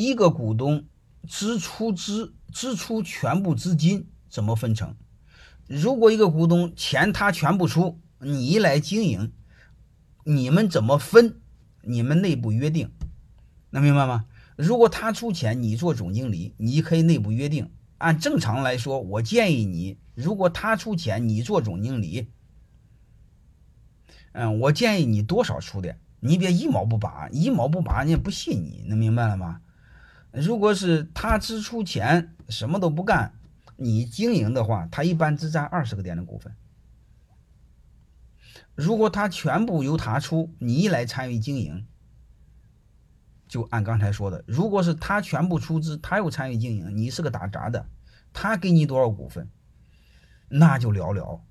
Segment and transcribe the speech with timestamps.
[0.00, 0.86] 一个股东
[1.28, 4.96] 支出支支出全部资金怎么分成？
[5.66, 9.30] 如果一个股东钱他全部出，你来经营，
[10.24, 11.40] 你们怎么分？
[11.82, 12.90] 你们内部约定，
[13.70, 14.24] 能明白吗？
[14.56, 17.70] 如果他出钱，你做总经理，你可以内部约定。
[17.98, 22.28] 按正常来说，我建议你，如果他出钱，你做总经理，
[24.32, 29.60] 嗯，我建议你多少出点，你别一毛不拔，一毛不拔，人家不信你，能明白了吗？
[30.32, 33.34] 如果是他只出钱，什么都不干，
[33.76, 36.54] 你经营的话，他一般只占二十个点的股份。
[38.74, 41.86] 如果他全部由他出，你来参与经营。
[43.48, 47.88] 就按刚才说的，如果是他全部出资，他又参与经营，你是个打杂的，
[48.32, 49.50] 他给你多少股份，
[50.48, 51.44] 那就聊聊，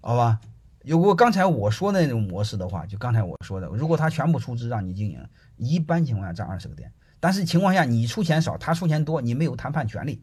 [0.00, 0.40] 好吧？
[0.86, 10.22] 如果刚才我说的那种模式的话，就刚才我说的，如果他全部出资让你经营，一般情况下占二十个点，但是情况下你出钱少，他出钱多，你没有谈判权利，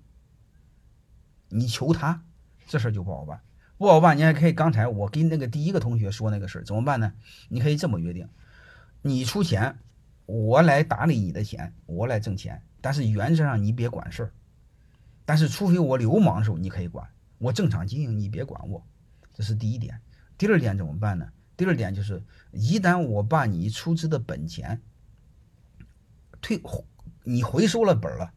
[1.50, 2.24] 你求他，
[2.66, 3.42] 这事儿就不好办，
[3.78, 4.18] 不好办。
[4.18, 7.12] 你还可以刚才我跟那个第一个同学说那个事儿怎么办呢？
[7.50, 8.30] 你可以这么约定。
[9.02, 9.78] 你出钱，
[10.26, 12.62] 我来打理你的钱，我来挣钱。
[12.80, 14.32] 但是原则上你别管事儿。
[15.26, 17.06] 但是除非我流氓的时候，你可以管。
[17.38, 18.82] 我正常经营，你别管我。
[19.34, 20.00] 这是第一点。
[20.38, 21.30] 第二点怎么办呢？
[21.56, 24.82] 第二点就是，一旦我把你出资的本钱
[26.42, 26.62] 退，
[27.24, 28.34] 你回收了本了，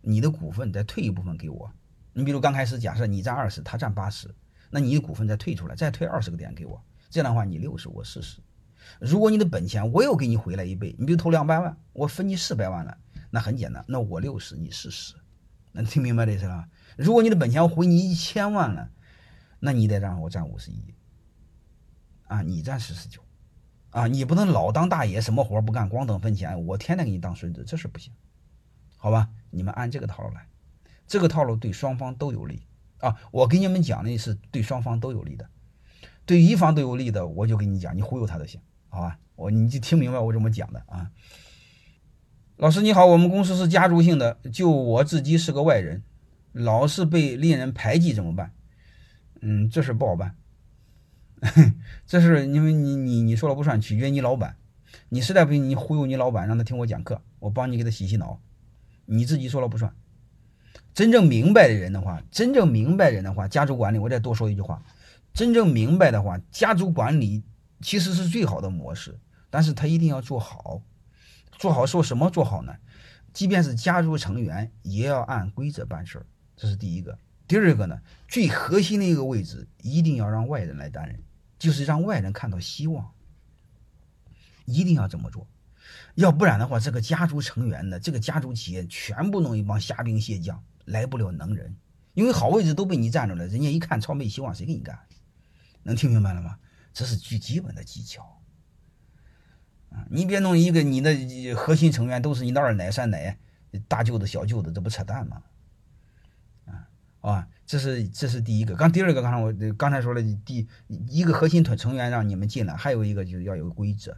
[0.00, 1.72] 你的股份再退一部分给我。
[2.12, 4.34] 你比如刚开始假设你占二十，他占八十，
[4.70, 6.82] 那你的股份再退出来，再退二十个点给我。
[7.10, 8.40] 这样的话，你六十，我四十。
[9.00, 12.96] 如果你的本钱我又给你回来一倍，你比如投两百万，我分你四百万了，
[13.30, 15.14] 那很简单，那我六十你四十，
[15.72, 16.68] 能听明白这意思吧？
[16.96, 18.90] 如果你的本钱我回你一千万了，
[19.58, 20.94] 那你得让我占五十一，
[22.26, 23.20] 啊，你占四十九，
[23.90, 28.12] 啊，你不能老当大爷，什么活不干，光等分钱，我天天给你当孙子，这事不行，
[28.96, 29.30] 好吧？
[29.50, 30.46] 你们按这个套路来，
[31.06, 32.62] 这个套路对双方都有利
[32.98, 33.16] 啊！
[33.30, 35.48] 我给你们讲的是对双方都有利的，
[36.24, 38.60] 对一方都有利的，我就跟你讲，你忽悠他就行。
[38.88, 41.10] 好吧，我你就听明白我怎么讲的啊。
[42.56, 46.02] 老师你好，我们公司是家族性的，就我自己是个外人，
[46.52, 48.52] 老是被恋人排挤怎么办？
[49.42, 50.34] 嗯，这事不好办。
[52.06, 54.56] 这事因为你你你说了不算，取决于你老板。
[55.08, 58.40] 你实在不行，你忽悠你老板，让他听我讲课，我帮你给他洗洗脑。
[59.04, 59.94] 你自己说了不算。
[60.94, 64.82] 真正明白的人的话，真正明白人的话，家族管理，我再多说一句话，
[65.34, 67.42] 真正明白的话，家族管理。
[67.82, 69.20] 其实是最好的模式，
[69.50, 70.80] 但是他一定要做好，
[71.58, 72.74] 做好说什么做好呢？
[73.34, 76.26] 即便是家族成员，也要按规则办事儿，
[76.56, 77.18] 这是第一个。
[77.46, 81.20] 第二个呢，最核心的一个位置，一定要让外人来担任，
[81.58, 83.12] 就是让外人看到希望，
[84.64, 85.46] 一定要这么做，
[86.14, 91.76] 要不然的话，这个家族成员呢，这个家族企业全部弄一帮虾兵蟹将，来不了能人，
[92.14, 94.98] 因为好位置都被你占着了，人家一看超没希望，谁给你干？
[95.82, 96.58] 能听明白了吗？
[96.92, 98.40] 这是最基本的技巧
[99.90, 100.06] 啊！
[100.10, 103.38] 你别弄一个你的核心成员都是你的二奶、三奶、
[103.86, 105.42] 大舅子、小舅子，这不扯淡吗？
[107.30, 108.76] 啊，这是这是第一个。
[108.76, 114.16] 刚第二个，刚才我刚才说了，第一个核心团成员让你们进来，还有一个就是要有规则，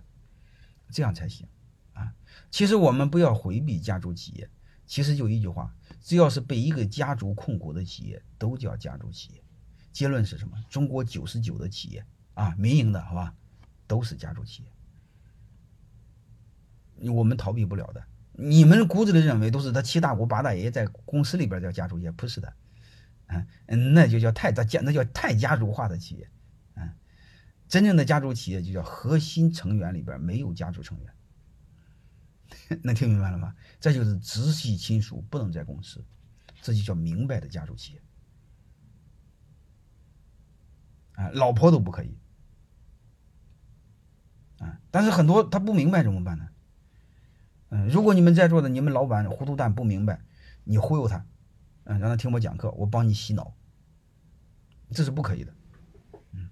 [0.90, 1.48] 这样才行
[1.94, 2.12] 啊！
[2.50, 4.50] 其实我们不要回避家族企业，
[4.86, 9.42] 其实就一句话：只要是被一个家族控股的企业，都叫家族企业。
[9.90, 10.58] 结论是什么？
[10.68, 12.04] 中国九十九的企业。
[12.34, 13.34] 啊，民营的好吧，
[13.88, 14.62] 都是家族企
[17.00, 18.04] 业，我们逃避不了的。
[18.32, 22.54] 你们骨子里认为都是他七大姑八大爷在公司里边叫家族企业，不是的，
[23.28, 26.28] 嗯，那就叫太大家，那叫太家族化的企业，
[26.74, 26.90] 嗯，
[27.68, 33.54] 真正的家族企业就叫核心成员里边没有家族成员， 能听明白了吗？
[33.78, 36.04] 这就是直系亲属不能在公司，
[36.62, 38.02] 这就叫明白的家族企业，
[41.12, 42.18] 啊，老婆都不可以。
[44.58, 44.80] 啊！
[44.90, 46.48] 但是很多他不明白怎么办呢？
[47.68, 50.20] 嗯，如果你们在座的你们老板糊涂蛋不明白，
[50.64, 51.24] 你忽悠他，
[51.90, 53.54] 嗯，让他听我讲课，我帮你洗脑，
[54.90, 55.54] 这是不可以的。
[56.32, 56.50] 嗯，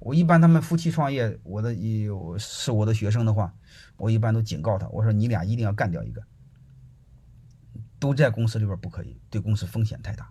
[0.00, 3.54] 我一般他们夫妻创业，我的有是我的学生的话，
[3.96, 6.22] 我一般都警告他，我说你俩一定要干掉一个，
[7.98, 10.30] 都在公司里边不可以，对公司风险太大。